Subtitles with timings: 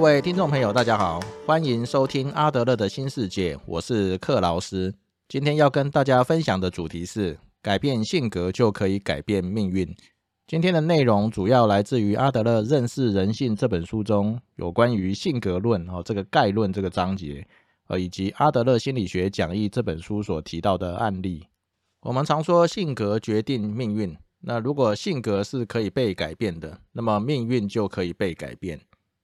[0.00, 4.94] 各位听众朋友，大家好，欢迎收听阿德勒的新世界，我是克劳斯。
[5.28, 9.94] 今天要跟大家分享的主题是：改变性格就可以改变命运。
[10.46, 17.46] 今天的内容主要来自于阿德勒《认识人性》这本书中有关于性格论哦这个概论这个章节，
[17.88, 21.46] 呃，以及阿德勒心理学讲义这本书所提到的案例。
[22.00, 28.80] 我们常说性格决定命运，那如果性格是可以被改变的，那么命运就可以被改变。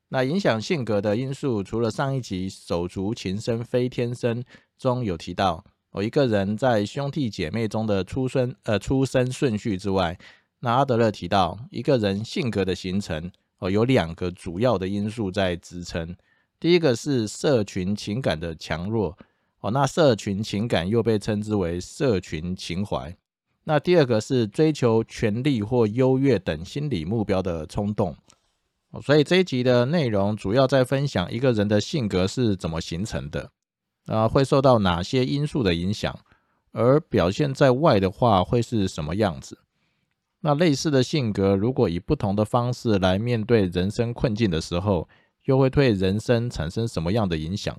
[0.08, 4.44] 那影响性格的因素，除了上一集“手足情深非天生”
[4.78, 10.16] 中有提到，哦，一个人在兄弟姐妹中的出生呃出生顺序之外，
[10.60, 16.14] 那阿德勒提到，一个人性格的形成哦，有两个主要的因素在支撑。
[16.60, 19.18] 第一个是社群情感的强弱
[19.60, 23.14] 哦，那社群情感又被称之为社群情怀。
[23.64, 28.16] 那第二个是追求权力或优越等心理目标的冲动。
[29.02, 33.50] 所以这一集的内容主要在分享一个人的性格是怎么形成的，
[34.06, 36.18] 啊，会受到哪些因素的影响，
[36.72, 39.58] 而表现在外的话会是什么样子？
[40.40, 45.08] 那类似的性格，如果以不同的方式来面对人生困境的时候，
[45.44, 47.78] 又会对人生产生什么样的影响？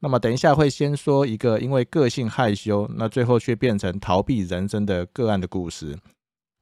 [0.00, 5.98] 那么等一下会先说一个因为个性害羞，那最后却变成逃避人生的个案的故事。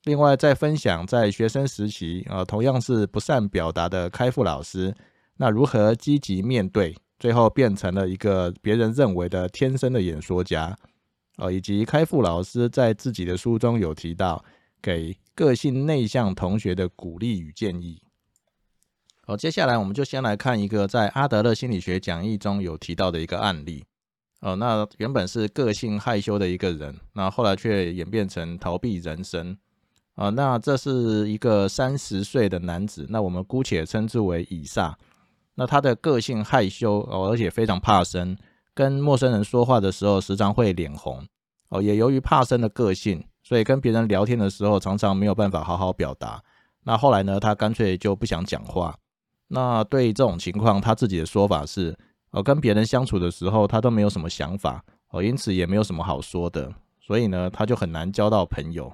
[0.04, 4.94] 另外，再分享在学生时期啊，同样是不善表达的开复老师，
[5.36, 10.74] 那如何积极面对，最后变成了一个别人认为的天生的演说家
[11.36, 14.42] 哦，以及开复老师在自己的书中有提到
[14.80, 18.02] 给个性内向同学的鼓励与建议。
[19.26, 23.84] 好，接下来我们就先来看一个在阿德勒心理学讲义中有提到的一个案例
[24.40, 29.58] 哦，那原本是个性害羞的一个人，那后来却演变成逃避人生。
[30.20, 34.94] 啊，那这是一个三十岁的男子，那我们姑且称之为以撒。
[35.54, 38.36] 那他的个性害羞哦，而且非常怕生，
[38.74, 41.26] 跟陌生人说话的时候时常会脸红
[41.70, 41.80] 哦。
[41.80, 46.42] 也由于怕生的个性，所以跟别人聊天的时候常常没有办法好好表达。
[46.84, 48.94] 那后来呢，他干脆就不想讲话。
[49.48, 51.96] 那对于这种情况，他自己的说法是：
[52.32, 56.70] 哦，跟别人相处的时候，他都没有什么想法哦，因此也没有什么好说的，
[57.00, 58.92] 所以呢，他就很难交到朋友。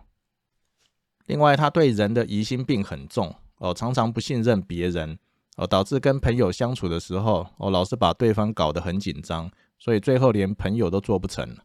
[1.27, 5.19] 另外，他对人的疑心病很重哦，常常不信任别人
[5.57, 11.57] 哦，导致跟朋友相处的时候哦，老是把对方搞得很紧张，所以最后连朋友都做不成。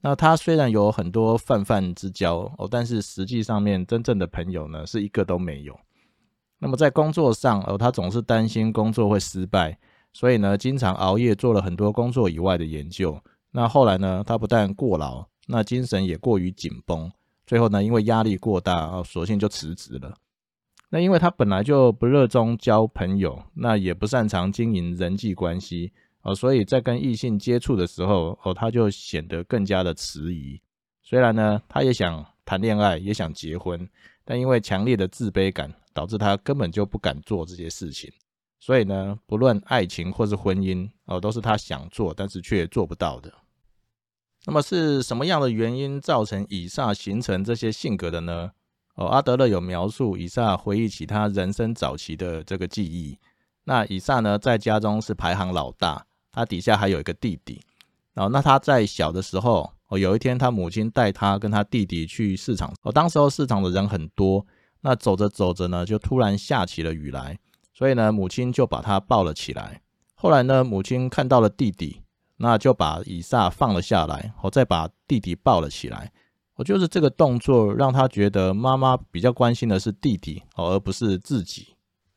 [0.00, 5.78] 那他虽然有很多泛泛之交哦，但是实际上面真正的朋友呢，是一个都没有。
[6.60, 9.78] 那么在工作上哦，他总是担心工作会失败，
[10.12, 13.20] 所以呢，经常熬夜做了很多工作以外的研究。
[13.52, 17.10] 那后来呢，他不但过劳，那精神也过于紧绷。
[17.48, 20.14] 最后呢，因为压力过大啊，索性就辞职了。
[20.90, 30.60] 那因为他本来就不热衷交朋友，那也不擅长经营人际关系哦，所以在跟异性接触的时候哦，他就显得更加的迟疑。
[31.02, 33.88] 虽然呢，他也想谈恋爱，也想结婚，
[34.26, 38.12] 但因为强烈的自卑感，导致他根本就不敢做这些事情。
[38.60, 43.32] 所以呢，不论爱情或是婚姻哦，都是他想做，但是却做不到的。
[44.48, 48.50] 那么是什么样的原因造成以撒形成这些性格的呢？
[48.94, 53.18] 哦，阿德勒有描述以撒回忆起他人生早期的这个记忆。
[53.64, 57.60] 那以撒呢，在家中是排行老大，他底下还有一个弟弟。
[58.14, 62.72] 哦，那他在小的时候，哦，有一天他母亲带他跟他弟弟去市场。
[62.80, 64.46] 哦，当时候市场的人很多，
[64.80, 67.38] 那走着走着呢，就突然下起了雨来，
[67.74, 69.82] 所以呢，母亲就把他抱了起来。
[70.14, 72.00] 后来呢，母亲看到了弟弟。
[72.38, 76.10] 那就把以撒放了下来，我再把弟弟抱了起来。
[76.54, 81.68] 我就是这个动作让他觉得妈妈比较关心的是弟弟哦，而不是自己。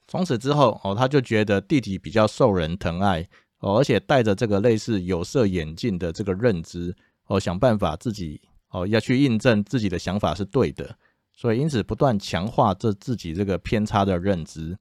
[0.08, 3.28] 从此之后哦，他就觉得弟弟比较受人疼爱
[3.60, 6.96] 哦，而且带着这个类似有色眼镜的这个认知
[7.28, 10.96] 哦，想办法自己哦要去印证自己的想法是对的，
[11.34, 14.78] 所以因此不断强化这自己这个偏差的认知。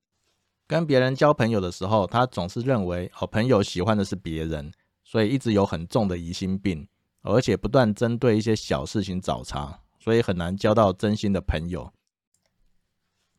[0.66, 4.72] 跟别人交朋友的时候，他总是认为哦，朋友喜欢的是别人。
[5.10, 6.86] 所以一直有很重的疑心病，
[7.22, 11.92] 而且不断针对一些小事情找茬，所以很难交到真心的朋友。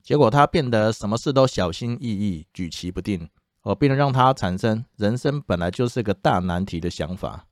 [0.03, 3.29] 结果他变得什么事都小心翼翼、举棋不定，
[3.61, 7.47] 哦，并让他产生人生本来就是个大难题的想法。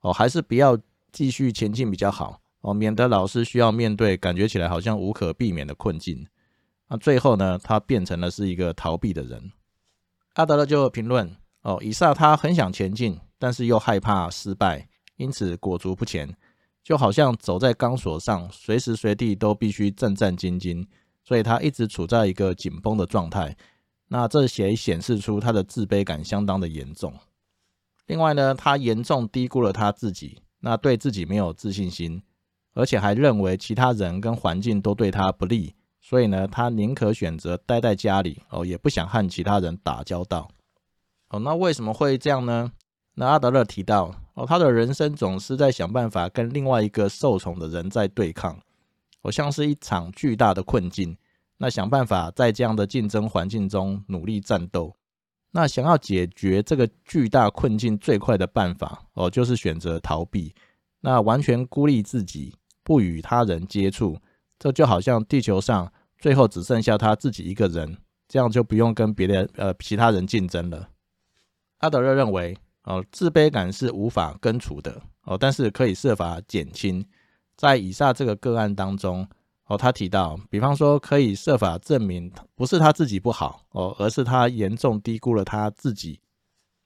[0.00, 0.78] 哦，还是不要
[1.12, 6.26] 继续前进比较好，哦，免得老是需要面对感觉起来好像无可避免的困境。
[6.88, 9.52] 那最后呢，他变成了是一个逃避的人。
[10.36, 13.20] 阿德勒就评论：哦，以撒他很想前进。
[13.38, 16.36] 但是又害怕失败，因此裹足不前，
[16.82, 20.86] 就好像走在钢索上，随时随地都必须战战兢兢，
[21.22, 23.56] 所以他一直处在一个紧绷的状态。
[24.08, 27.12] 那这也显示出他的自卑感相当的严重。
[28.06, 32.22] 另外呢，他严重低估了他自己，那对自己没有自信心，
[32.72, 40.50] 而且还认为其他人跟环境都对他不利，所以呢，他宁可选择待在家里哦，也不想和其他人打交道。
[41.28, 42.72] 哦，那为什么会这样呢？
[43.20, 48.56] 那阿德勒提到哦，他的人生总是在想办法跟另外一个受宠的人在对抗，
[49.22, 51.16] 哦，像是一场巨大的困境。
[51.56, 54.94] 那想办法在这样的竞争环境中努力战斗。
[55.50, 60.54] 那想要解决这个巨大困境最快的办法哦，就是选择逃避。
[61.00, 62.54] 那完全孤立自己，
[62.84, 64.16] 不与他人接触，
[64.60, 67.96] 这就好像地球上最后只剩下他自己一个人，
[68.28, 70.88] 这样就不用跟别的呃其他人竞争了。
[71.78, 72.56] 阿德勒认为
[72.88, 77.04] 哦，自卑感是无法根除的哦，但是可以设法减轻。
[77.56, 79.28] 在以下这个个案当中。
[79.70, 86.18] 哦，他提到，比方说可以设法证明不是他自己不好哦，而是他严重低估了他自己。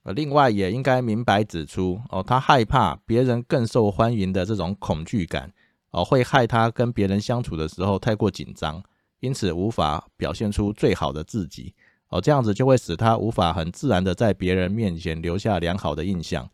[0.03, 5.49] 呃，另外也应该明白指出哦，他害怕别人更受欢迎的这种恐惧感
[5.91, 8.83] 哦，会害他跟别人相处的时候太过紧张，
[9.21, 11.73] 因此无法表现出最好的自己
[12.13, 16.47] 哦，这样子就会使他无法很自然的在别人面前留下良好的印象。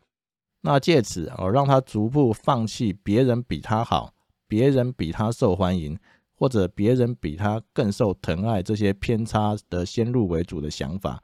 [0.61, 4.13] 那借此哦，让他逐步放弃别人比他好，
[4.47, 5.99] 别人比他受欢迎。
[6.41, 11.21] 或者别人比他更受疼爱，这些偏差的先入为主的想法，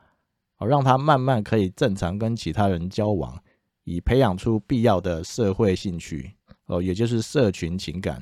[0.58, 3.42] 哦让他慢慢可以正常跟其他人交往，
[3.86, 6.34] 以培养出必要的社会兴趣，
[6.66, 8.22] 哦，也就是社群情感。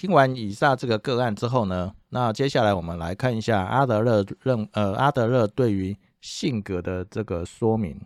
[0.00, 8.00] 听完以上这个个案之后呢，那接下来我们来看一下阿德勒认呃阿德勒对于性格的这个说明。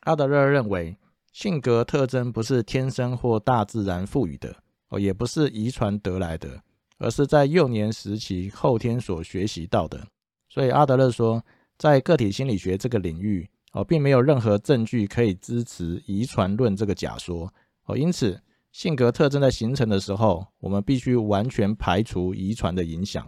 [0.00, 0.94] 阿德勒认为，
[1.32, 4.54] 性格特征不是天生或大自然赋予的，
[4.90, 6.60] 哦，也不是遗传得来的。
[6.98, 10.06] 而是在幼年时期后天所学习到的，
[10.50, 11.42] 所以阿德勒说，
[11.78, 17.50] 在个体心理学这个领域哦，并没有任何证据可以支持遗传论这个假说
[17.86, 17.96] 哦。
[17.96, 18.38] 因此，
[18.72, 23.24] 性格特征在形成的时候，我们必须完全排除遗传的影响。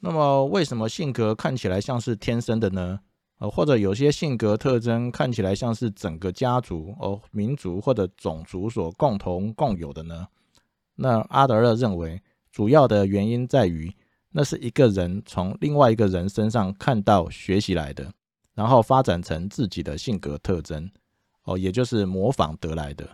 [0.00, 2.98] 那么，为什么性格看起来像是天生的呢？
[3.38, 10.26] 呃，或者有些性格特征看起来像是整个家族哦、民族或者种族所共同共有的呢？
[10.96, 12.20] 那阿德勒认为。
[12.52, 13.90] 主要的原因在于，
[14.30, 18.12] 那是一个人从另外一个人身上看到、学习来的，
[18.52, 20.90] 然后发展成自己的性格特征，
[21.44, 23.08] 哦，也就是模仿得来的。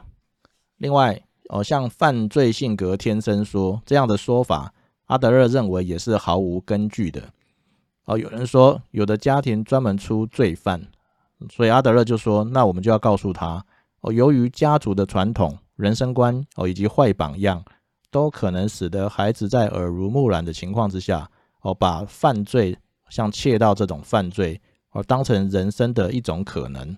[0.78, 4.72] 另外，哦，像犯罪性格天生说这样的说法，
[5.06, 7.22] 阿德勒认为也是毫无根据的。
[8.04, 10.80] 哦，有人说有的家庭专门出罪犯，
[11.50, 13.64] 所以阿德勒就说，那我们就要告诉他，
[14.00, 17.64] 哦，由于家族的传统、人生观，哦，以及坏榜样。
[18.10, 21.30] 都可能使得孩子在耳濡目染的情况之下，
[21.60, 22.74] 哦，把犯罪
[23.10, 24.58] 像窃盗这种犯罪，
[24.92, 26.96] 哦，当成人生的一种可能。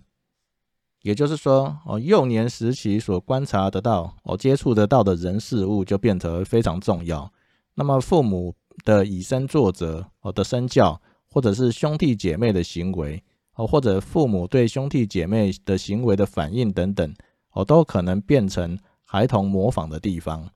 [1.02, 7.32] 也就是说，哦，幼年时期所观察得到、哦，接触得到的人事物就变得非常重要。
[7.74, 8.54] 那么，父母
[8.84, 11.00] 的以身作则，哦的身教，
[11.30, 13.22] 或者是兄弟姐妹的行为，
[13.54, 17.14] 哦，或者父母对兄弟姐妹的行为的反应等等，
[17.52, 20.50] 哦，都可能变成孩童模仿的地方。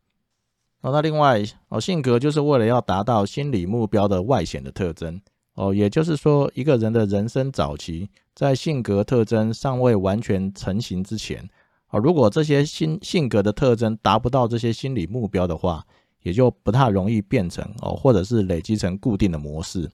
[0.82, 5.19] 哦，那另外哦，性格就是为了要达到心理目标的外显的特征
[5.54, 11.49] 哦，也就是说，一个人的人生早期，在性格特征尚未完全成型之前
[11.87, 15.84] 啊，如果这些心性格的特征达不到这些心理目标的话，
[16.23, 19.90] 也就不太容易变成哦，或者是累积成固定的模式，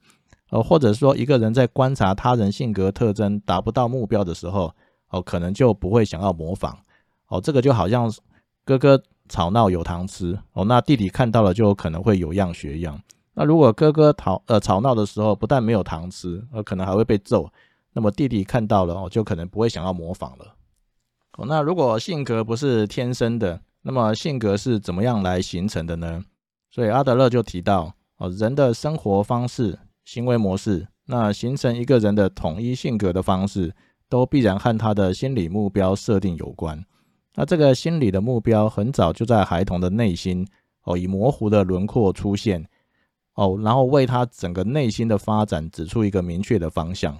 [0.49, 4.73] 呃，或者说一个人在观察他人性格特征达不到目标的时候
[5.09, 6.77] 哦，可能就不会想要模仿
[7.27, 8.11] 哦，这个就好像
[8.65, 9.01] 哥哥。
[9.29, 13.01] 吵闹有糖吃哦，那弟弟看到了就可能会有样学样。
[13.41, 17.51] 那如果哥哥吵呃吵闹的时候不但没有糖吃，而可能还会被揍，
[17.91, 20.53] 那么弟弟看到了哦，就可能不会想要模仿了。
[21.39, 26.23] 哦，那如果性格不是天生的，那么性格是怎么样来形成的呢？
[26.69, 33.73] 所以阿德勒就提到哦，人的生活方式、行为模式，那形成一个人的统一性格的方式，
[34.07, 36.85] 都必然和他的心理目标设定有关。
[37.33, 40.47] 那这个心理的目标很早就在孩童的内心
[40.83, 42.63] 哦，以模糊的轮廓出现
[43.35, 47.17] 哦，然后为他整个内心的发展指出一个明确的方向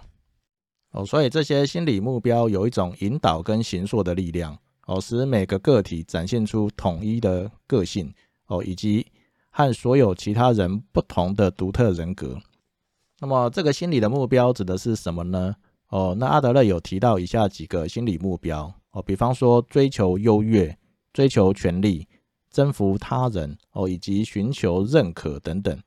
[0.91, 8.13] 哦，所以这些心理目标有一种引导跟形塑的力量哦，使每个个体展现出统一的个性
[8.47, 9.05] 哦，以及
[9.49, 12.37] 和所有其他人不同的独特人格。
[13.19, 15.55] 那么这个心理的目标指的是什么呢？
[15.89, 18.73] 哦，那阿德勒有提到以下几个心理目标。
[18.91, 20.77] 哦，比方说追求优越、
[21.13, 22.05] 追求权力、
[22.49, 25.79] 征服他人哦，以及寻求认可等等。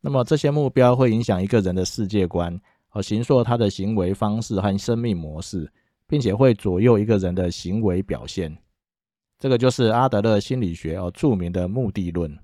[0.00, 2.58] 那么这些目标会影响一个人的世界观，
[2.92, 5.70] 哦，形塑他的行为方式和生命模式，
[6.06, 8.56] 并且会左右一个人的行为表现。
[9.38, 12.38] 这个就是阿德勒心理学哦著名的目的论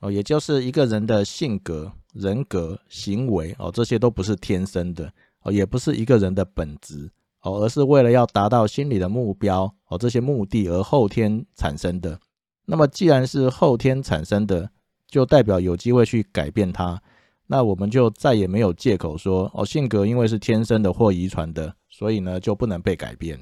[0.00, 5.12] 哦，也就是一个人的性格、人格、行为哦，这些都不是天生的
[5.42, 7.10] 哦，也不是一个人的本质
[7.42, 12.18] 哦，而是为了要达到心理的目标哦，这些目的而后天产生的。
[12.64, 14.70] 那么既然是后天产生的，
[15.12, 16.98] 就代表有机会去改变它，
[17.46, 23.38] 那我们就再也没有借口说哦，性格因为是天生的或遗传的，所以呢就不能被改变。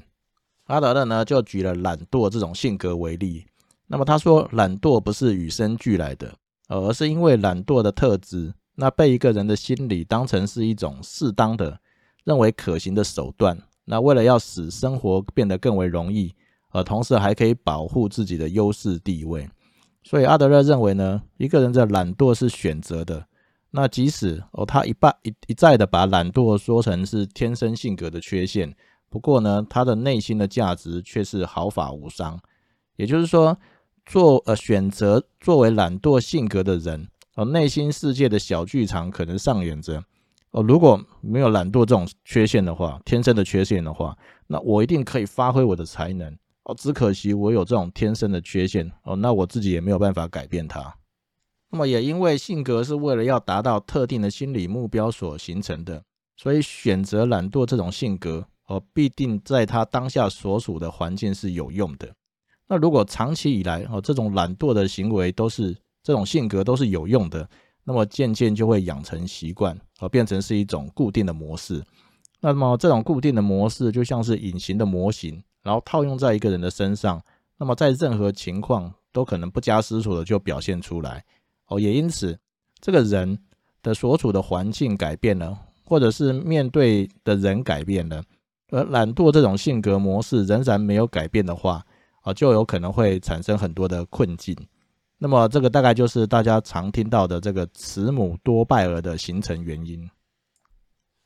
[0.65, 3.45] 阿德勒呢就举了懒惰这种性格为例，
[3.87, 6.35] 那么他说懒惰不是与生俱来的，
[6.67, 11.79] 而是因为懒惰的特质，那被一个人的心理当成是一种适当的、
[12.25, 16.35] 认为可行的手段，那为了要使生活变得更为容易，
[16.71, 19.49] 而同时还可以保护自己的优势地位，
[20.11, 23.25] 所以阿德勒认为呢，一个人的懒惰是选择的，
[23.69, 28.75] 那即使哦他一半一一再的把懒惰说成是天生性格的缺陷。
[29.09, 32.37] 不过呢，他的内心的价值却是毫发无伤。
[32.97, 33.57] 也就是说，
[34.05, 40.03] 做呃选择作为懒惰性格的人，哦，内心世界的小剧场可能上演着。
[40.51, 46.37] 哦，如果没有懒惰这种缺陷的话，天生的缺陷的话，那我一定可以发挥我的才能。
[46.63, 48.91] 哦，只可惜我有这种天生的缺陷。
[49.03, 50.95] 哦，那我自己也没有办法改变它。
[51.69, 56.03] 那么也因为性格是为了要达到特定的心理目标所形成的，
[56.37, 58.45] 所以选择懒惰这种性格。
[58.67, 62.09] 哦，必定在他当下所处的环境是有用的。
[62.67, 67.49] 那如果长期以来哦，这种懒惰的行为都是这种性格都是有用的，
[67.83, 71.83] 那么渐渐就会养成习惯，而变成是一种固定的模式。
[72.39, 77.21] 那么这种固定的模式就像是隐形的模型，然后套用在一个人的身上，
[77.57, 81.23] 那么在任何情况都可能不加思索的就表现出来。
[81.67, 82.37] 哦，也因此，
[82.79, 83.37] 这个人
[83.81, 88.23] 的所处的环境改变了，或者是面对的人改变了。
[88.69, 91.85] 而懒惰这种性格模式仍然没有改变的话，
[92.21, 94.55] 啊，就有可能会产生很多的困境。
[95.17, 100.09] 那么，这个大概就是大家常听到的这个慈母多败儿的形成原因。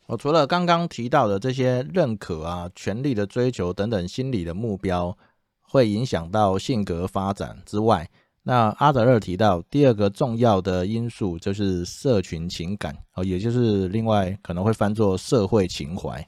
[0.08, 5.18] 我除了刚刚提到的这些认可啊、权力的追求等等心理的目标
[5.62, 8.08] 会影响到性格发展之外，
[8.44, 16.22] 那阿德勒提到第二个重要的因素就是社群情感，哦，也就是另外可能会翻作社会情怀。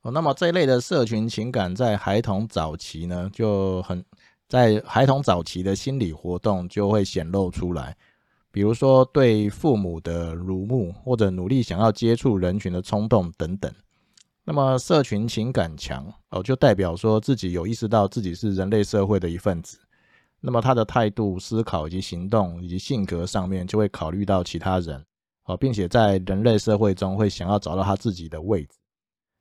[0.00, 4.02] 哦，那么这一类的社群情感在孩童早期呢，就很
[4.48, 7.94] 在孩童早期的心理活动就会显露出来，
[8.52, 13.72] 比如说对父母的辱慕，或者努力想要接触人群的冲动等等。
[14.44, 19.78] 那么社群情感强哦，就代表说自己有意识到自己是人类社会的一份子。
[20.40, 25.04] 那么他的态度、思考以及行动以及性格上面就会考虑到其他人
[25.44, 28.78] 哦，并且在人类社会中会想要找到他自己的位置。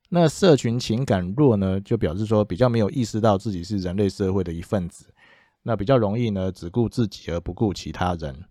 [0.09, 5.05] 那社群情感弱呢，就表示说比较没有意识到自己是人类社会的一份子，
[5.63, 8.43] 那比较容易呢只顾自己而不顾其他人。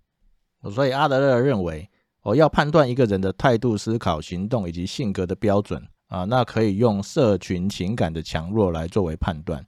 [0.72, 1.88] 所以阿德勒认为，
[2.22, 9.64] 哦要判断一个人的态度、思考、行动以及性格的标准啊，那可以用社群情感的强弱来作为判断。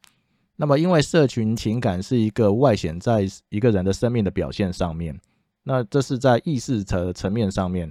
[0.56, 5.18] 那么因为社群情感是一个外显在一个人的生命的表现上面，
[5.62, 7.90] 那这是在意识层层面上面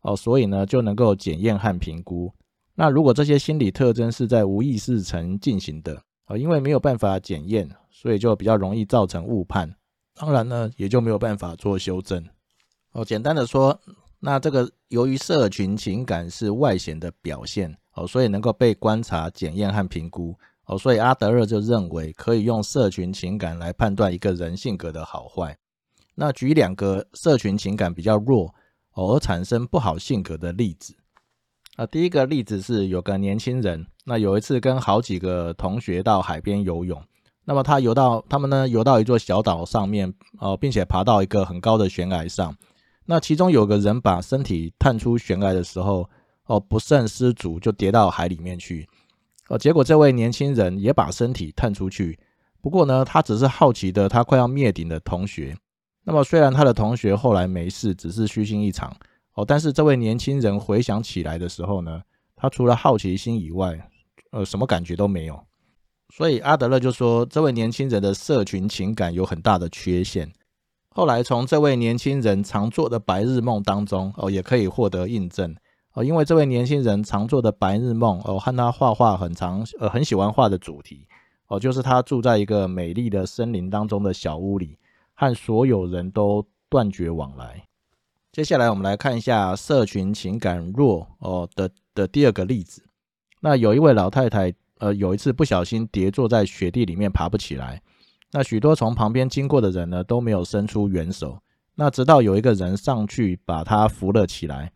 [0.00, 2.32] 哦，所以呢就能够检验和评估。
[2.74, 9.74] 那如果这些心理特征是在无意识层进行的啊，因为没有办法检验，所以就比较容易造成误判。
[10.18, 12.24] 当然呢，也就没有办法做修正。
[12.90, 13.80] 哦，简单的说，
[14.18, 25.56] 那这个由于社群情感是外显的表现哦，所以能够被观察、检验和评估哦，所以阿德勒就认为可以用社群情感来判断一个人性格的好坏。
[26.16, 28.52] 那举两个社群情感比较弱
[28.94, 30.92] 而产生不好性格的例子。
[31.76, 37.00] 啊，第一个例子是有个年轻人，那有一次跟好几个同学到海边游泳，
[37.48, 42.54] 那么他游到他们呢游到一座小岛上面，哦，并且爬到一个很高的悬崖上，
[43.06, 46.06] 那其中有个人把身体探出悬崖的时候，
[46.44, 48.86] 哦，不慎失足就跌到海里面去，
[49.48, 52.18] 哦，结果这位年轻人也把身体探出去，
[52.60, 55.56] 不过呢，他只是好奇的他快要灭顶的同学，
[56.04, 58.94] 那么虽然他的同学后来没事，只是虚惊一场。
[59.32, 62.02] 哦，但是这位年轻人回想起来的时候呢，
[62.36, 63.78] 他除了好奇心以外，
[64.32, 65.47] 呃，什么感觉都没有。
[66.14, 70.32] 所以阿德勒就说，这位年轻人的社群情感有很大的缺陷。
[70.90, 75.54] 后来从这位年轻人常做的白日梦当中，哦，也可以获得印证。
[75.92, 81.06] 哦，因为这位年轻人常做的白日梦，哦，和他画画很长，呃，很喜欢画的主题，
[81.48, 84.78] 哦，就是他住在一个美丽的森林当中的小屋里，
[85.14, 87.62] 和所有人都断绝往来。
[88.32, 92.82] 接下来我们来看一下社群情感弱哦的的第二个例子。
[93.40, 97.80] 那有一位老太太，呃，有一次不小心跌坐在雪地里面，爬不起来。
[98.32, 101.38] 那许多从旁边经过的人呢，都没有伸出援手。
[101.74, 104.72] 那直到有一个人上去把他扶了起来。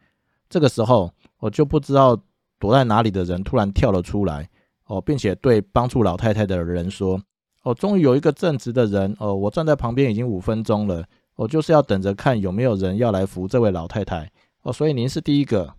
[0.48, 2.16] 这个时候，我就不知道
[2.58, 4.48] 躲在哪里的人突然跳了出来，
[4.86, 7.20] 哦，并且对帮助老太太的人说
[7.64, 11.04] ：“哦，终于有一个正直的人，哦，我站在旁边已经五分钟了，
[11.34, 14.30] 我就是要等着看有没有人要来扶这位老太太。
[14.62, 15.74] 哦，所以您是第一个。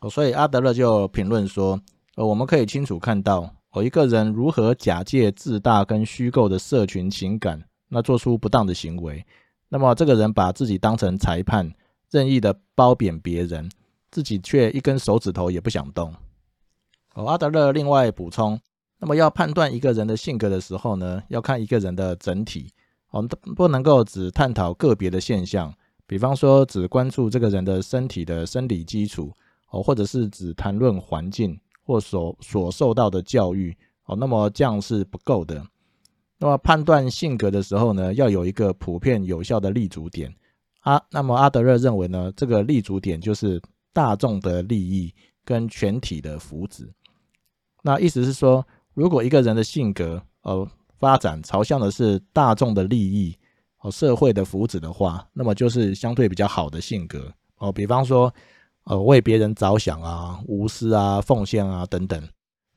[0.00, 1.80] 哦，所以阿德勒就评论说：，
[2.20, 9.24] 呃，我们可以清楚看到。”哦，一个人如何假借自大跟虚构的社群情感，那做出不当的行为，
[9.70, 11.72] 那么这个人把自己当成裁判，
[12.10, 13.70] 任意的褒贬别人，
[14.10, 16.12] 自己却一根手指头也不想动。
[17.14, 18.60] 哦，阿德勒另外补充，
[18.98, 22.70] 那么要判断一个人的性格的时候呢，要看一个人的整体，
[23.10, 23.22] 哦，
[23.54, 25.72] 不能够只探讨个别的现象，
[26.08, 29.32] 比方说只关注这个人的身体的生理基础，
[29.70, 31.56] 哦，或者是只谈论环境。
[31.90, 35.60] 或所所受到的教育哦，那么这样是不够的。
[36.38, 40.32] 那么判断性格的时候呢，要有一个普遍有效的立足点。
[40.82, 43.60] 啊那么阿德勒认为呢，这个立足点就是
[43.92, 45.12] 大众的利益
[45.44, 46.88] 跟全体的福祉。
[47.82, 50.64] 那意思是说，如果一个人的性格呃
[50.96, 53.36] 发展朝向的是大众的利益
[53.76, 57.72] 和社会的福祉的话，那么就是相对比较好的性格哦。
[57.72, 58.32] 比方说。
[58.90, 62.28] 呃，为别人着想啊，无私啊，奉献啊，等等。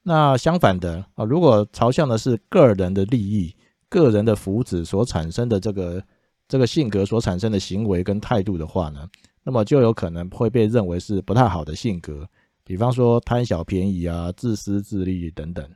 [0.04, 3.56] 那相反的啊，如果朝向的是个人的利益、
[3.90, 6.04] 个人的福祉所产生的这个
[6.48, 9.10] 这个性格所产生的行为跟态度的话呢，
[9.42, 12.30] 那么就有可能会被认为是不太好的性格。
[12.64, 15.68] 比方说贪小便宜啊，自私自利等等。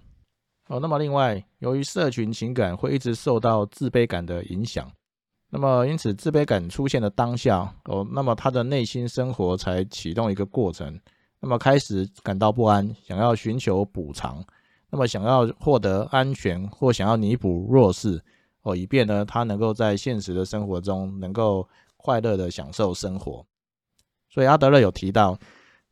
[0.67, 4.87] 哦，那么另外，由于社群情感会一直受到自卑感的影响。
[5.49, 10.99] 那么，因此自卑感出现的当下，哦，那么他的内心生活才启动一个过程，
[11.39, 14.43] 那么开始感到不安，想要寻求补偿，
[14.89, 18.21] 那么想要获得安全或想要弥补弱势，
[18.63, 23.45] 哦，以便呢他能够在现实的生活中能够快乐的享受生活。
[24.29, 25.39] 所以阿德勒有提到，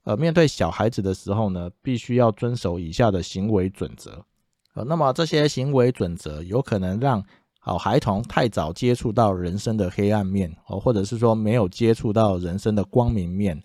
[0.04, 4.26] 呃，面对小孩子的时候呢，必须要遵守以下的行为准则，
[4.74, 7.24] 呃，那么这些行为准则有可能让
[7.68, 13.60] 好，孩童太早接触到人生的黑暗面，哦，或者是说没有接触到人生的光明面，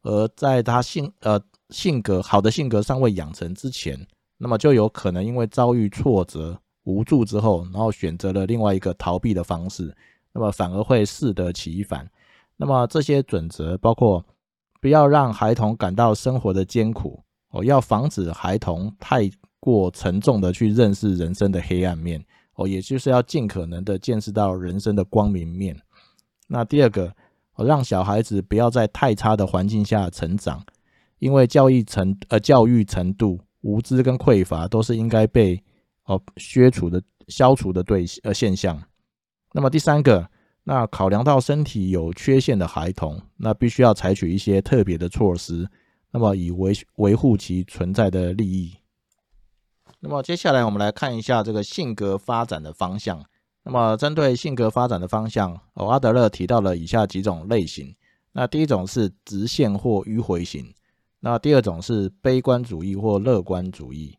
[0.00, 4.00] 而在他性呃性格好的性格尚未养成之前，
[4.38, 9.94] 那么就有可能因为遭遇挫折、无助之后，然后选择了另外一个逃避的方式，
[10.32, 12.10] 那么反而会适得其反。
[12.56, 14.24] 那么这些准则包括
[14.80, 19.30] 不要让孩童感到生活的艰苦，哦，要防止孩童太
[19.60, 22.24] 过沉重的去认识人生的黑暗面。
[22.56, 25.76] 哦，也就是要尽可能的见识到人生的光明面。
[26.46, 27.12] 那第二个，
[27.54, 30.64] 哦，让小孩子不要在太差的环境下成长，
[31.18, 35.62] 因为教育程呃教育程度无知跟匮乏都是应该被
[36.04, 38.80] 哦削除的消除的对呃现象。
[39.52, 40.28] 那么第三个，
[40.64, 45.68] 那考量到身体有缺陷的孩童，那必须要采取一些特别的措施，
[46.10, 48.76] 那么以维维护其存在的利益。
[50.06, 53.24] 那么接下来我们来看一下这个性格发展的方向。
[53.62, 57.96] 那么针对性格发展的方向，哦，阿德勒提到了以下几种类型。
[58.32, 60.70] 那第一种是直线或迂回型。
[61.20, 64.14] 那第二种是悲观主义或乐观主义。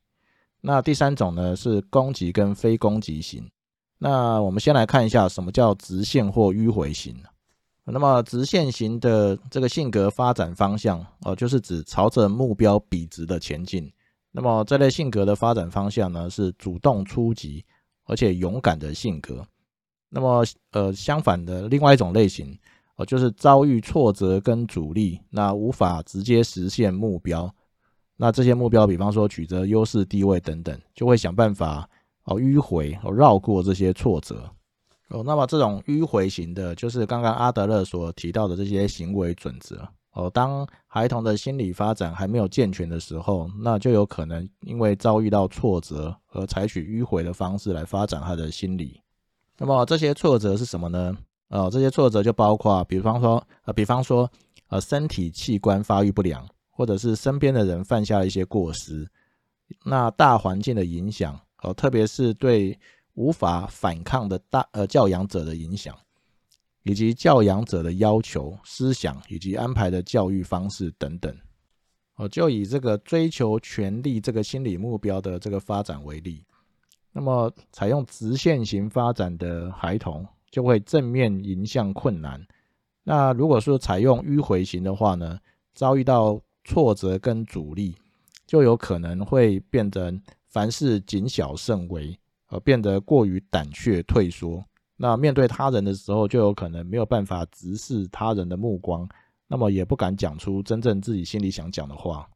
[0.61, 3.47] 那第三种呢是攻击跟非攻击型。
[3.99, 7.15] 那我们先来看一下什么叫直线或迂回型。
[7.83, 13.91] 那么直线型的这个性格发展方向，哦，就是指朝着目标笔直的前进。
[14.37, 17.63] 那么这类性格的发展方向呢，是主动出击，
[18.03, 19.47] 而且勇敢的性格。
[20.09, 22.53] 那么，呃，相反的另外一种类型，
[22.97, 27.49] 哦，就是遭遇挫折跟阻力，那无法直接实现目标。
[28.17, 31.89] 那这些目标，比方说取得优势地位等等，就会想办法
[32.25, 34.49] 哦迂回哦绕过这些挫折。
[35.07, 39.87] 哦，那么这种迂回型的，就是刚刚阿德勒所提到的这些行为准则。
[40.15, 49.01] 哦，当孩童的心理发展还没有健全的时候，那就有可能因为遭遇到挫折而采取迂回的方式来发展他的心理。
[49.57, 51.17] 那么这些挫折是什么呢？
[51.49, 54.29] 呃，这些挫折就包括，比方说，呃，比方说，
[54.69, 59.05] 呃，身体器官发育不良，或者是身边的人犯下了一些过失，
[59.83, 62.77] 那大环境的影响，哦，特别是对
[63.15, 65.93] 无法反抗的大呃教养者的影响。
[66.85, 71.35] 以及教养者的要求、思想以及安排的教育方式等等，
[72.15, 76.43] 哦，就以这个追求权力这个心理目标的这个发展为例，
[77.11, 82.39] 那么采用直线型发展的孩童就会正面迎向困难。
[83.03, 85.39] 那如果说采用迂回型的话呢，
[85.73, 87.95] 遭遇到挫折跟阻力，
[88.45, 92.15] 就有可能会变成凡事谨小慎微，
[92.49, 94.63] 而变得过于胆怯退缩。
[94.97, 99.07] 那面对他人的时候，就有可能没有办法直视他人的目光，
[99.47, 102.27] 那么也不敢讲出真正自己心里想讲的话。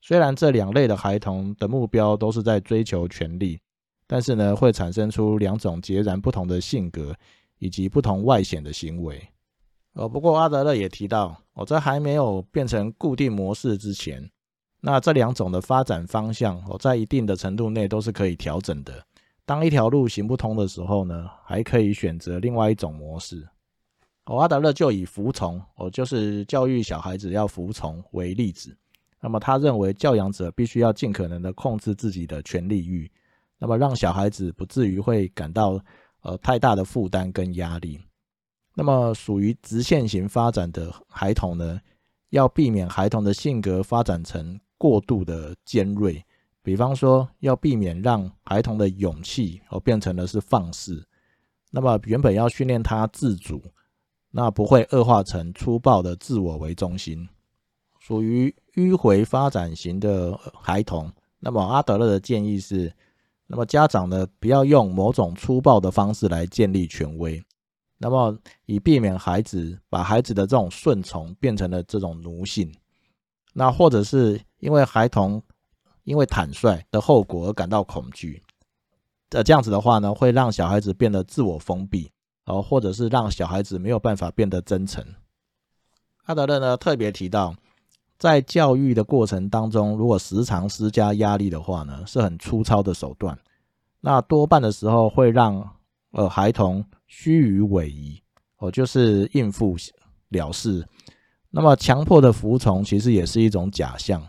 [0.00, 3.58] 虽然这两类的孩童的目标都是在追求权利，
[4.06, 7.14] 但是呢，会产生出两种截然不同的性格
[7.58, 9.20] 以及不同外显的行为。
[9.94, 14.30] 呃，不过阿德勒也提到，哦，在还没有变成固定模式之前，
[14.80, 19.04] 那这两种的发展方向，哦，在一定的程度内都是可以调整的。
[19.48, 23.48] 当一条路行不通的时候呢，还可以选择另外一种模式。
[24.26, 28.76] 哦，阿德勒就以服从，哦，就是教育小孩子要服从为例子。
[29.22, 33.10] 那么他认为教养者必须要尽可能的控制自己的权利欲，
[33.56, 35.82] 那么让小孩子不至于会感到
[36.20, 37.98] 呃太大的负担跟压力。
[38.74, 41.80] 那么属于直线型发展的孩童呢，
[42.28, 46.22] 要避免孩童的性格发展成过度的尖锐。
[46.68, 51.02] 比方说，要避免让孩童的勇气哦变成的是放肆，
[51.70, 53.62] 那么原本要训练他自主，
[54.30, 57.26] 那不会恶化成粗暴的自我为中心，
[57.98, 61.10] 属于迂回发展型的孩童。
[61.40, 62.92] 那么阿德勒的建议是，
[63.46, 67.42] 那么家长呢不要用某种粗暴的方式来建立权威，
[67.96, 72.70] 那么以避免孩子把孩子的这种顺从变成了这种奴性，
[73.54, 75.42] 那或者是因为孩童。
[76.08, 78.42] 因为坦率的后果而感到恐惧，
[79.28, 82.10] 呃，这样子的话呢，会让小孩子变得自我封闭，
[82.46, 85.04] 哦，或者是让小孩子没有办法变得真诚。
[86.24, 87.54] 阿德勒呢特别提到，
[88.18, 93.38] 在教育的过程当中，如果时常施加压力的话呢，是很粗糙的手段，
[94.00, 95.76] 那多半的时候会让
[96.12, 98.22] 呃孩童虚与委蛇，
[98.60, 99.76] 哦，就是应付
[100.30, 100.88] 了事。
[101.50, 104.26] 那么强迫的服从其实也是一种假象。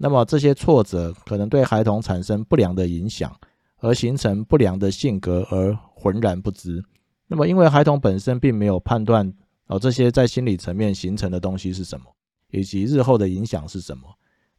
[0.00, 3.36] 那么这些挫折可能对孩童产生不良的影响，
[3.80, 6.82] 而形成不良的性格而浑然不知。
[7.26, 9.30] 那么因为孩童本身并没有判断
[9.66, 12.06] 哦这些在心理层面形成的东西是什么，
[12.52, 14.02] 以及日后的影响是什么。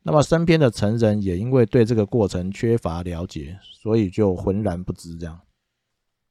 [0.03, 5.17] 那么身边的成人也因为对这个过程缺乏了解，所以就浑然不知。
[5.17, 5.39] 这样，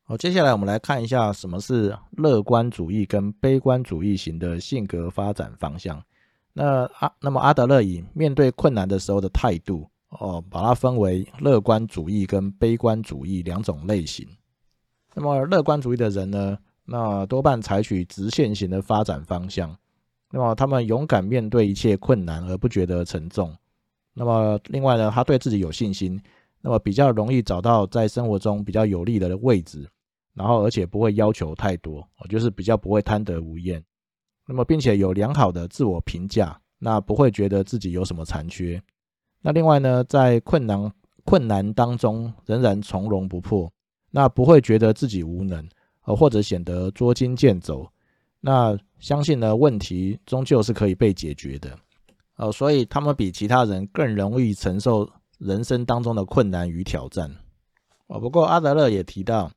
[0.04, 6.02] 好，接下来我们来看一下什么是乐观主义跟悲观主义型的性格发展方向。
[6.60, 14.26] 那阿那么阿德勒以面对困难的时候的态度哦，把它分为乐观主义跟悲观主义两种类型。
[15.14, 19.72] 那么乐观主义的人呢，那多半采取直线型的发展方向。
[20.32, 23.56] 那么他们勇敢面对一切困难而不觉得沉重。
[24.14, 26.20] 那么另外呢，他对自己有信心，
[26.60, 29.88] 那么比较容易找到在生活中比较有利的位置，
[30.34, 33.80] 然后而且不会要求太多，就是比较不会贪得无厌。
[34.50, 38.82] 那么，并且有良好的自我评价，那不会觉得自己有什么残缺。
[39.42, 40.90] 那另外呢，在困难
[41.26, 43.70] 困难当中仍然从容不迫，
[44.10, 45.68] 那不会觉得自己无能，
[46.06, 47.86] 呃，或者显得捉襟见肘。
[48.40, 51.78] 那相信呢，问题终究是可以被解决的。
[52.38, 55.06] 呃，所以他们比其他人更容易承受
[55.38, 57.30] 人生当中的困难与挑战。
[58.06, 59.50] 哦，不过阿德勒也提到。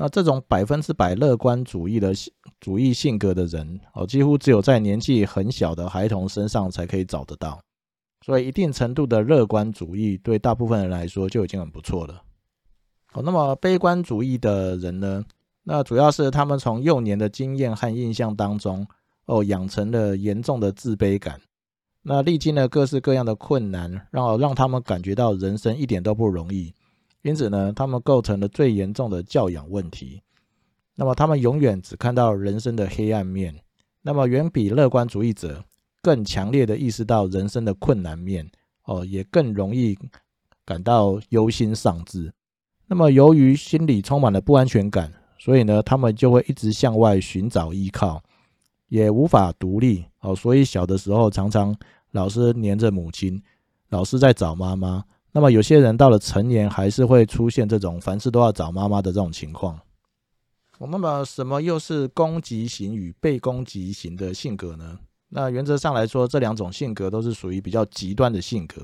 [0.00, 2.12] 那这种百分之百乐观主义的
[2.60, 7.60] 主义性格的人哦，几乎只有在年纪很小的孩童身上才可以找得到。
[8.24, 12.22] 所以，一定程度的乐观主义对大部分人来说就已经很不错了。
[13.12, 15.24] 哦，那么悲观主义的人呢？
[15.64, 18.86] 那主要是他们从幼年的经验和印象当中
[19.26, 21.40] 哦，养成了严重的自卑感。
[22.02, 26.72] 那历经了各式各样的困难，让让他们感觉到人生一点都不容易。
[27.28, 30.22] 因此呢，他们构成了最严重的教养问题。
[30.94, 33.54] 那么，他们永远只看到人生的黑暗面，
[34.00, 35.62] 那么远比乐观主义者
[36.00, 38.50] 更强烈的意识到人生的困难面。
[38.84, 39.98] 哦，也更容易
[40.64, 42.32] 感到忧心丧志。
[42.86, 48.22] 那么，由于心里充满了不安全感，所以呢，他们就会一直向外寻找依靠，
[48.88, 50.06] 也无法独立。
[50.20, 51.76] 哦，所以小的时候常常
[52.12, 53.42] 老是黏着母亲，
[53.90, 55.04] 老是在找妈妈。
[55.38, 59.78] 那么有些人到了成年，还是会出现这种凡事都要找妈妈的这种情况。
[60.78, 64.98] 我们把什么又是攻击型与被攻击型的性格呢？
[65.28, 68.82] 那原则上来说，这两种性格都是属于比较极端的性格。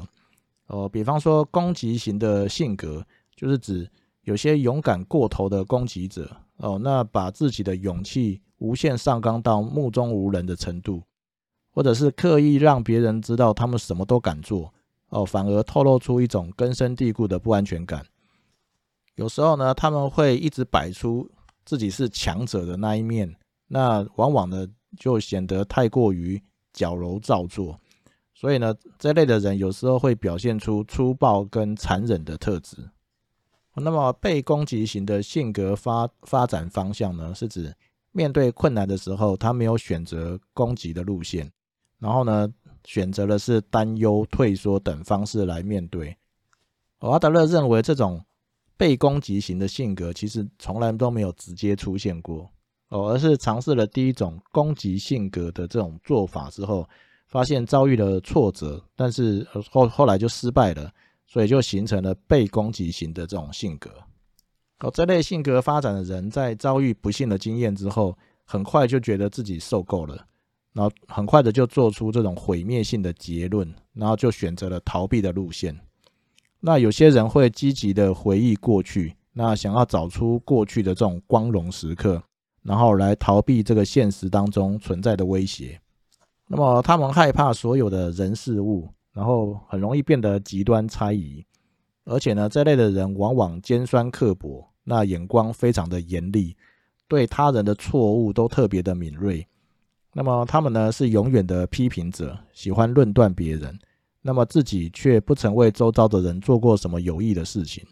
[0.68, 3.90] 哦，比方说攻击型的性格，就是指
[4.22, 6.36] 有些勇敢过头的攻击者。
[6.58, 11.02] 哦，那把自己的勇气无限上纲到目中无人的程度，
[11.72, 14.72] 或者是刻意让别人知道他们什么都敢做。
[15.14, 18.04] 哦，反而透露出一种根深蒂固的不安全感。
[19.14, 21.30] 有时候呢，他们会一直摆出
[21.64, 23.32] 自己是强者的那一面，
[23.68, 24.66] 那往往呢
[24.98, 27.78] 就显得太过于矫揉造作。
[28.34, 32.76] 所以呢，这类的人有时候会表现出粗暴跟残忍的特质。
[33.76, 37.72] 那么被攻击型的性格发发展方向呢，是指
[38.10, 41.48] 面对困难的时候，他没有选择攻击的路线，
[42.00, 42.52] 然后呢，
[42.84, 46.16] 选择的是担忧、退缩等方式来面对。
[47.00, 48.24] 阿德勒认为，这种
[48.76, 52.50] 被攻击型的性格其实从来都没有直接出现过
[52.88, 56.88] 哦，而是尝试了第一种攻击性格的这种做法之后，
[57.26, 60.90] 发现遭遇了挫折，但是后后来就失败了。
[61.26, 63.90] 所以就形成了被攻击型的这种性格。
[64.80, 70.24] 哦，这类性格发展的人在遭遇不幸的经验之后，很快就觉得自己受够了，
[70.74, 75.74] 然后很快的就做出这种毁灭性的结论，然后就选择了逃避的路线。
[76.60, 82.22] 那有些人会积极的回忆过去，那想要找出过去的这种光荣时刻，
[82.62, 85.80] 然后来逃避这个现实当中存在的威胁。
[86.48, 88.90] 那么他们害怕所有的人事物。
[89.14, 91.46] 然后很容易变得极端猜疑，
[92.04, 96.56] 而且呢，这类的人往往尖酸刻薄，那眼光非常的严厉，
[97.06, 99.46] 对他人的错误都特别的敏锐。
[100.14, 103.78] 那么他们呢是永远的批评者，喜欢论断别人，
[104.22, 107.84] 那么自己却不曾为周遭的人做过什么有益的事情。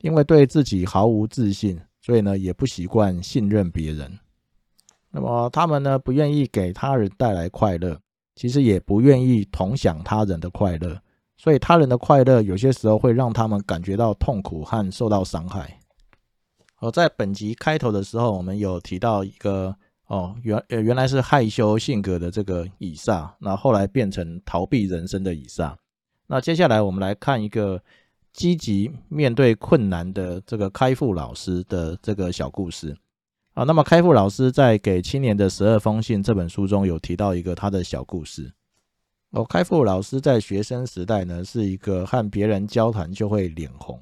[0.00, 4.18] 因为对自己毫无自信，所以呢也不习惯信任别人。
[5.10, 7.98] 那么他们呢不愿意给他人带来快乐。
[8.38, 11.00] 其实也不愿意同享他人的快乐，
[11.38, 15.80] 所以他人的快乐有些时候会让他们感觉到痛苦和受到伤害。
[16.80, 19.74] 哦，在本集开头的时候，我们有提到一个
[20.06, 25.76] 哦，原呃原来是害羞性格的这个以撒，那后来变成逃避人生的以撒。
[26.28, 27.82] 那接下来我们来看一个
[28.32, 32.96] 积极面对困难的这个开复老师的这个小故事。
[33.54, 38.52] 啊，那么开复老师在《给青年的十二封信》这本书中有提到一个他的小故事。
[39.30, 44.00] 哦，开复老师在学生时代呢，是一个和别人交谈就会脸红，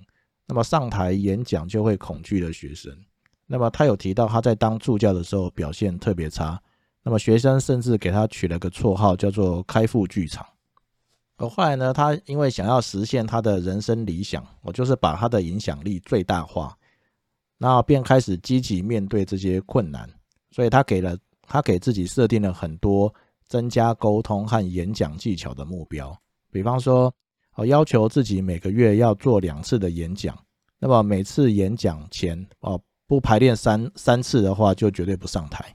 [0.49, 2.93] 那么上台演讲就会恐惧的学生。
[3.55, 6.61] 那么他有提到他在当助教的时候表现特别差，
[7.05, 10.45] 那么学生甚至给他取了个绰号叫做“开复剧场”。
[11.38, 16.77] 而后来呢，他因为想要实现他的人生理想，我就是把他的影响力最大化。
[17.57, 20.11] 那便开始积极面对这些困难，
[20.51, 23.14] 所以他给了他给自己设定了很多
[23.47, 26.12] 增加沟通和演讲技巧的目标，
[26.51, 27.14] 比方说，
[27.55, 30.37] 哦要求自己每个月要做两次的演讲，
[30.81, 35.75] 那么每次演讲前哦不排练三三次的话，就绝对不上台。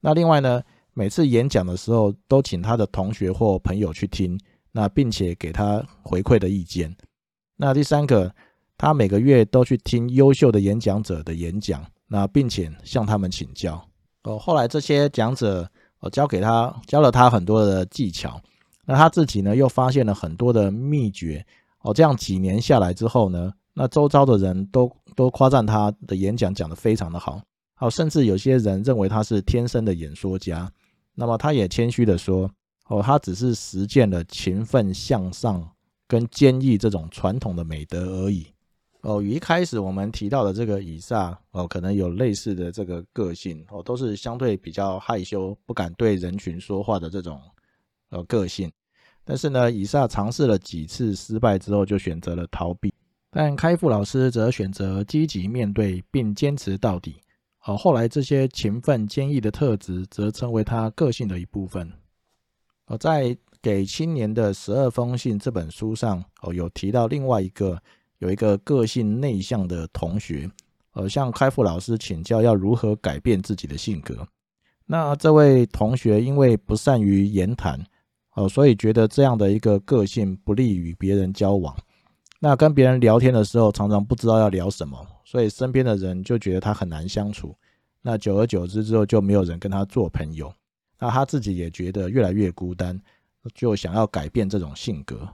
[0.00, 0.62] 那另外呢，
[0.94, 4.38] 每次演讲的时候都请他的同学或朋友去听，
[4.72, 6.96] 那并且给他回馈的意见。
[7.56, 8.34] 那第三个。
[8.80, 13.84] 他每个月都去听优秀的演讲者的演讲，那并且向他们请教。
[14.22, 18.40] 哦，后来这些讲者，我教给他，教了他很多的技巧。
[18.84, 21.44] 那他自己呢，又发现了很多的秘诀。
[21.80, 27.40] 哦，这样几年下来之后呢，那周遭的人都都夸赞他的演讲讲得非常的好。
[27.76, 30.68] 好，甚至有些人认为他是天生的演说家。
[31.14, 32.50] 那么他也谦虚的说，
[32.88, 35.64] 哦，他只是实践了勤奋向上
[36.08, 38.48] 跟坚毅这种传统的美德而已。
[39.02, 47.40] 哦，与一开始我们提到的这个以撒哦，可能有类似的这个个性哦，都是相对比较害羞、不敢对人群说话的这种
[48.10, 48.68] 呃个性。
[49.24, 52.92] 但是呢，以撒尝试了几次失败之后，就选择了逃避。
[53.30, 57.16] 但开复老师则选择积极面对并坚持到底。
[57.58, 61.92] 好，后来这些勤奋、坚毅的特质则成为他个性的一部分。
[62.86, 67.80] 哦，在给青年的十二封信这本书上哦，有提到另外一个。
[68.20, 70.50] 有一个个性内向的同学，
[70.94, 74.26] 呃，向开复老师请教要如何改变自己的性格。
[74.86, 77.80] 那这位同学因为不善于言谈，
[78.34, 81.72] 哦，所以觉得这样的一个个性不利于别人交往。
[82.38, 87.54] 那跟别人聊天的时候，常常不知道要聊什么，所以身边的人就觉得他很难相处。
[88.00, 90.52] 那久而久之之后，就没有人跟他做朋友。
[91.00, 93.00] 那他自己也觉得越来越孤单，
[93.54, 95.28] 就想要改变这种性格。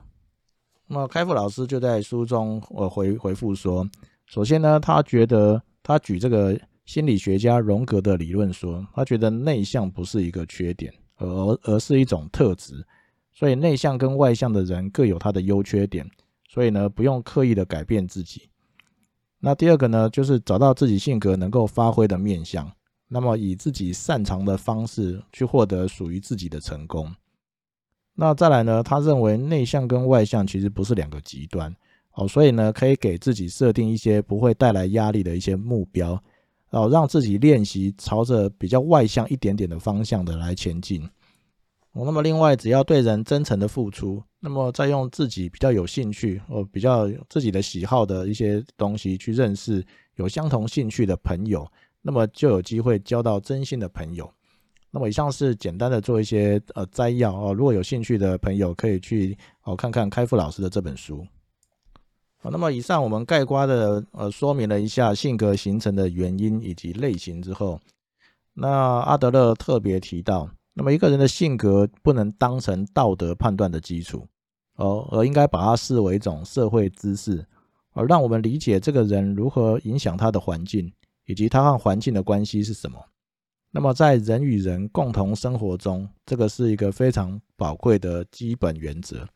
[0.87, 3.87] 那开复老师就在书中回回复说，
[4.25, 11.27] 首先呢，他觉得他举这个心理学家荣格的理论说，他觉得内向不是一个缺点，而
[11.63, 12.85] 而是一种特质，
[13.33, 16.07] 所以内向跟外向的人各有他的优缺点，
[16.55, 18.49] 所以呢不用刻意的改变自己。
[19.39, 22.71] 那第二个呢，就是找到自己性格能够发挥的面相，
[23.09, 27.13] 那么以自己擅长的方式去获得属于自己的成功。
[28.13, 28.81] 那再来呢？
[28.81, 31.75] 他认为内向跟外向其实不是两个极端，
[32.13, 36.17] 哦，所以呢，可以给自己设定一些不会带来压力的一些目标，
[36.69, 41.05] 哦，让自己练习朝着比较外向一点点的方向的来前进。
[41.95, 49.81] 哦，那么另外，只要对人真诚的付出，那么再用自己比较有兴趣哦，比较自己的喜好的一些东西去认识
[50.15, 51.65] 有相同兴趣的朋友，
[52.01, 54.29] 那么就有机会交到真心的朋友。
[54.91, 61.25] 那么以上是简单的做一些呃摘要哦，如果有兴趣的朋友可以去哦看看开复老师的这本书。
[62.41, 67.79] 好，那么以上我们概括的呃说明了一下性格形成的原因以及类型之后，
[68.53, 70.49] 那阿德勒特别提到。
[70.77, 74.27] 那么一个人的性格不能当成道德判断的基础，
[74.75, 77.43] 而而应该把它视为一种社会知识，
[77.93, 80.91] 而让我们理解这个人如何影响他的环境，
[81.25, 82.99] 以及他和环境的关系是什么。
[83.71, 89.27] 那么在人与人共同生活中，这个是一个非常宝贵的基本原则。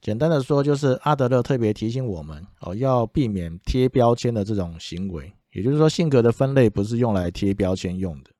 [0.00, 5.32] 简单的说，就是阿德勒特别提醒我们哦，要避免贴标签的这种行为。
[5.52, 8.30] 也就是说，性格的分类不是用来贴标签用的。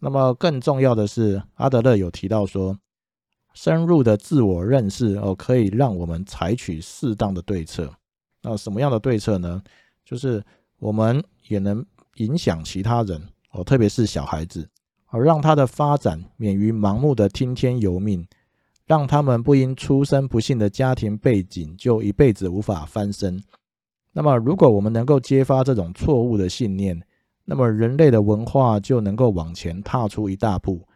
[0.00, 2.76] 那么更重要的是，阿德勒有提到说，
[3.52, 7.92] 深入的自我认识哦，可以让我们采取适当的对策。
[8.42, 9.62] 那什么样的对策呢？
[10.04, 10.42] 就是
[10.78, 11.84] 我们也能
[12.16, 14.66] 影响其他人哦，特别是小孩子，
[15.08, 18.26] 而让他的发展免于盲目的听天由命，
[18.86, 23.42] 让他们不因出身不幸的家庭背景就一辈子无法翻身。
[24.12, 27.00] 那么，如果我们能够揭发这种错误的信念，
[27.50, 30.86] 那么人类的文化就能够往前踏出一大步，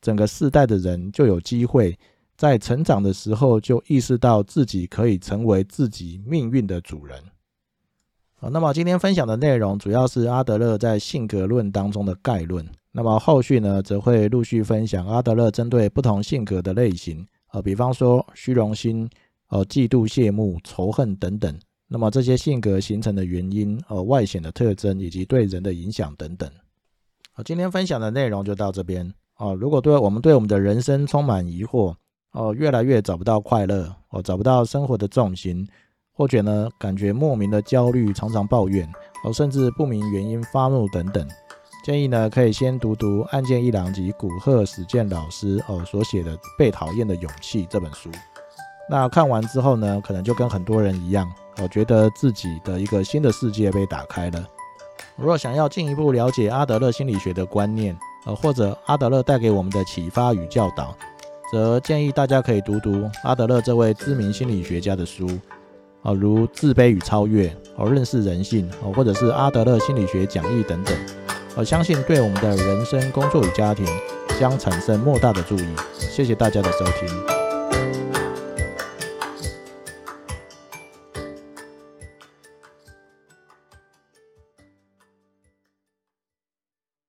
[0.00, 1.98] 整个世代的人就有机会
[2.36, 7.20] 在成长的时候就意识到自己可以成为自己命运的主人。
[8.36, 12.64] 好，那么今天分享的内容主要是阿德勒在性格论当中的概论。
[12.92, 19.10] 那么后续呢，则会陆续分享阿德勒针对不同性格的类型，呃，比方说虚荣心、
[19.48, 21.58] 呃，嫉妒、羡慕、仇恨等等。
[21.86, 26.50] 那么这些性格形成的原因、呃外显的特征以及对人的影响等等，
[27.32, 29.54] 好，今天分享的内容就到这边哦。
[29.54, 31.94] 如果对我们对我们的人生充满疑惑
[32.32, 35.68] 哦，越来越找不到快乐哦，找不到生活的重心，
[36.12, 38.90] 或者呢感觉莫名的焦虑，常常抱怨
[39.24, 41.28] 哦，甚至不明原因发怒等等，
[41.84, 48.10] 建议呢可以先读读案件一郎及古贺史健老师哦所写的《被讨厌的勇气》这本书。
[48.88, 51.30] 那看完之后呢，可能就跟很多人一样。
[51.62, 54.44] 我觉得自己的一个新的世界被打开了。
[55.16, 60.96] 如果想要进一步了解阿德勒心理学的观念，呃，或者阿德勒带给我们的启发与教导，
[61.52, 65.28] 则建议大家可以读读阿德勒这位知名心理学家的书，
[66.02, 70.96] 啊，如《自卑与超越》哦，《认识人性》哦，或者是阿德勒心理学讲义等等。
[71.56, 73.86] 我相信对我们的人生、工作与家庭
[74.40, 75.66] 将产生莫大的注意。
[75.96, 77.43] 谢谢大家的收听。